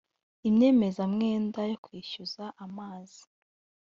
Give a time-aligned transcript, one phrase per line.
[0.47, 3.21] inyemezamwenda yo kwishyuza amazi